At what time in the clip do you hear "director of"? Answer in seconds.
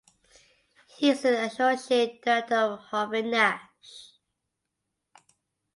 2.23-2.79